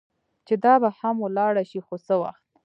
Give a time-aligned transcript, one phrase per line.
[0.47, 2.45] چې دا به هم ولاړه شي، خو څه وخت.